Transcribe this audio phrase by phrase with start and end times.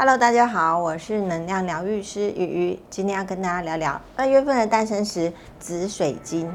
[0.00, 6.48] Hello，大家好，我是能量疗愈师鱼鱼，今天要跟大家聊聊二月份的诞生石紫水晶。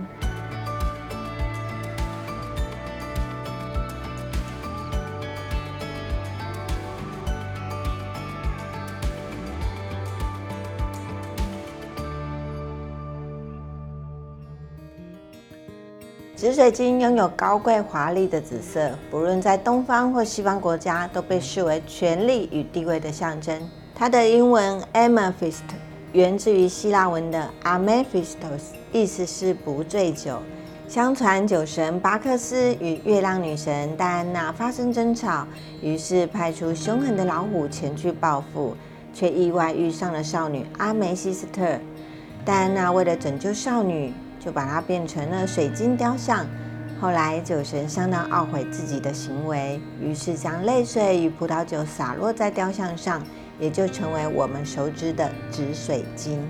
[16.44, 23.58] 紫水晶拥有高贵华丽的紫色，不论在东方或西方国家，都被视为权力与地位的象征。
[23.96, 25.62] 它的英文 amethyst
[26.12, 30.38] 源自于希腊文的 amethystos，意思是不醉酒。
[30.86, 35.48] 相传酒神巴克斯与月亮女神戴安娜发生争吵，
[35.81, 38.75] 于是派出凶狠的老虎前去报复，
[39.14, 41.80] 却意外遇上了少女阿梅西斯特。
[42.44, 44.14] 戴安娜为了拯救少女。
[44.43, 46.45] 就把它变成了水晶雕像。
[46.99, 53.21] 后来酒神相当懊悔自己的行为，于是将泪水与葡萄酒洒落在雕像上，
[53.59, 56.41] 也就成为我们熟知的紫水晶。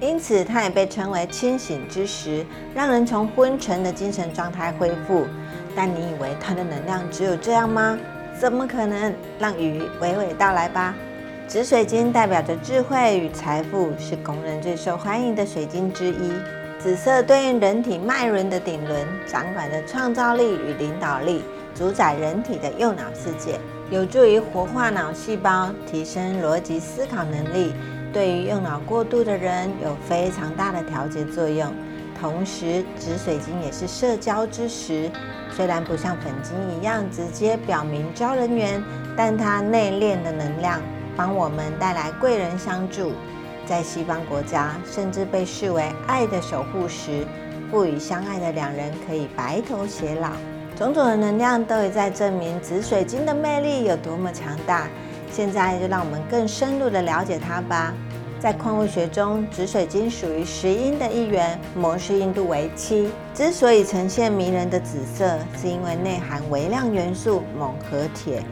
[0.00, 5.26] 因此，它也被称为清醒之时，让人从昏沉的精神状态恢复。
[5.74, 7.98] 但你以为它的能量只有这样吗？
[8.38, 9.12] 怎么可能？
[9.40, 10.94] 让雨娓娓道来吧。
[11.48, 16.57] 紫水晶代表着智慧与财富，是公认最受欢迎的水晶之一。
[16.78, 21.42] 紫色对应人体脉轮的顶轮，掌管着创造力与领导力，
[21.74, 23.58] 主宰人体的右脑世界，
[23.90, 27.74] 有助于活化脑细胞，提升逻辑思考能力。
[28.12, 31.68] 对于右脑过度的人，有非常大的调节作用。
[32.20, 35.10] 同时，紫水晶也是社交之石，
[35.50, 38.80] 虽然不像粉晶一样直接表明招人缘，
[39.16, 40.80] 但它内敛的能量，
[41.16, 43.12] 帮我们带来贵人相助。
[43.68, 47.26] 在西方国家，甚至被视为爱的守护石，
[47.70, 50.30] 赋予相爱的两人可以白头偕老。
[50.74, 54.88] 种种的能量都已在证明紫水晶的魅力有多么强大。
[55.30, 57.92] 现在就让我们更深入的了解它吧。
[58.40, 63.10] 在矿物学中，紫水晶属于石英的一员，摩氏硬度为七。
[63.34, 68.42] 之所以呈现迷人的紫色，是因为内含微量元素锰和铁，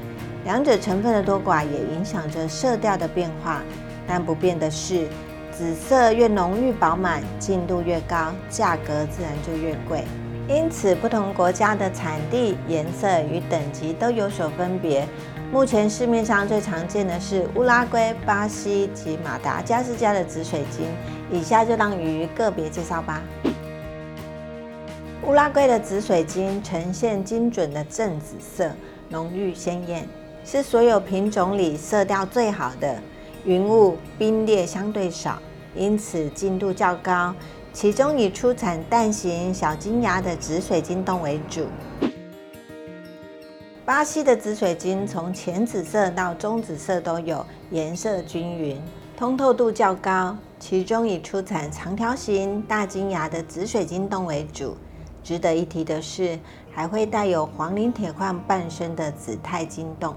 [0.45, 3.63] 两者成分的多寡也影响着色调的变化。
[4.07, 5.07] 但不变的是，
[5.51, 10.05] 紫色越浓郁饱满，净度越高，价格自然就越贵。
[10.49, 15.07] 因此，不同国家的产地、颜色与等级都有所分别。
[15.53, 20.87] 目前市面上最常见的是乌拉圭、巴西及马达加斯加的紫水晶。
[21.31, 23.21] 以下就让鱼个别介绍吧。
[25.25, 28.71] 乌拉圭的紫水晶呈现精准的正紫色，
[29.09, 30.09] 浓郁鲜艳，
[30.45, 32.97] 是所有品种里色调最好的。
[33.47, 35.39] 云雾冰裂相对少，
[35.77, 37.33] 因此净度较高。
[37.73, 41.67] 其中以出产蛋形小金牙的紫水晶洞为主。
[43.85, 48.83] 巴西的紫水晶从浅紫色到中紫色都有，颜色均匀，
[49.17, 50.37] 通透度较高。
[50.59, 54.77] 其中以出产长条形大金牙的紫水晶洞为主。
[55.23, 56.37] 值得一提的是，
[56.73, 60.17] 还会带有黄磷铁矿伴生的紫钛晶洞。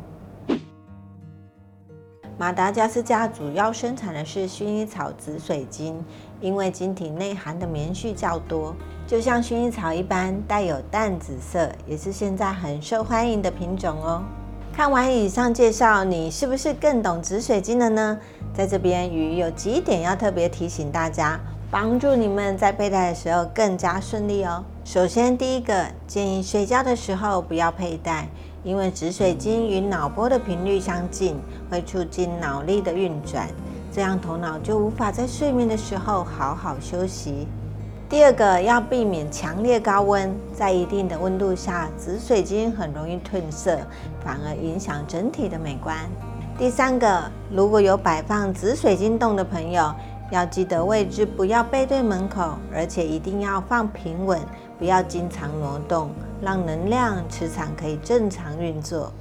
[2.39, 6.01] 马达加斯加主要生产的是薰衣草紫水晶，
[6.39, 8.73] 因为晶体内含的棉絮较多，
[9.05, 14.23] 就像薰衣草一般带有淡紫色，也是现在很受欢迎的品种哦。
[14.71, 18.17] 看完以上介绍，你是不是更懂紫水晶了呢？
[18.53, 21.37] 在这边，鱼有几点要特别提醒大家，
[21.69, 24.63] 帮助你们在佩戴的时候更加顺利哦。
[24.85, 28.29] 首先，第一个建议睡觉的时候不要佩戴。
[28.63, 31.35] 因为紫水晶与脑波的频率相近，
[31.69, 33.47] 会促进脑力的运转，
[33.91, 37.47] 这样头脑就无法在睡眠的时候好好休息。
[38.09, 43.77] 第二个，要避免强烈高温，在一定的温度下，紫水晶很容易褪色，
[44.25, 45.95] 反而影响整体的美观。
[46.57, 49.93] 第三个，如果有摆放紫水晶洞的朋友，
[50.31, 54.39] 要记得位置不要背对门口，而且一定要放平稳，
[54.77, 56.09] 不要经常挪动。
[56.41, 59.11] 让能量磁场可以正常运作，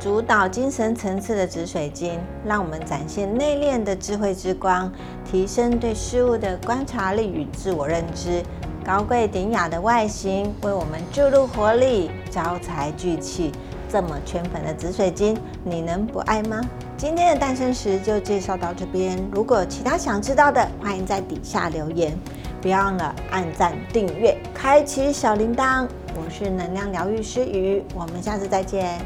[0.00, 4.92] 主导精神层次的紫水晶，让我们展现内敛的智慧之光，
[5.24, 8.42] 提升对事物的观察力与自我认知。
[8.84, 13.52] 高贵典雅的外形为我们注入活力，招财聚气。
[13.90, 15.34] 这么圈粉的紫水晶，
[15.64, 16.60] 你能不爱吗？
[16.96, 22.14] 今天的诞生石就介绍到这边，如果其他想知道的，欢迎在底下留言。
[22.60, 25.86] 别忘了按赞、订阅、开启小铃铛。
[26.18, 28.98] 我是能量疗愈师鱼，我们下次再见。